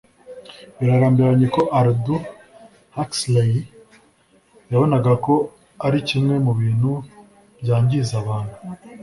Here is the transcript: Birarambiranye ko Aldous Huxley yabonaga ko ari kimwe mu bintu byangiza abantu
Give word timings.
Birarambiranye 0.77 1.47
ko 1.55 1.61
Aldous 1.79 2.25
Huxley 2.95 3.53
yabonaga 4.71 5.11
ko 5.25 5.33
ari 5.85 5.99
kimwe 6.07 6.35
mu 6.45 6.51
bintu 6.59 6.91
byangiza 7.61 8.13
abantu 8.23 8.55